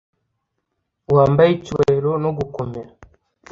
[1.15, 2.91] Wambaye icyubahiro nogukomera